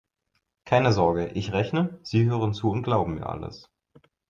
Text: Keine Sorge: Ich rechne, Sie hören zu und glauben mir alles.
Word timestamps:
Keine 0.65 0.93
Sorge: 0.93 1.27
Ich 1.35 1.51
rechne, 1.53 1.99
Sie 2.01 2.25
hören 2.25 2.55
zu 2.55 2.71
und 2.71 2.81
glauben 2.81 3.13
mir 3.13 3.27
alles. 3.29 3.69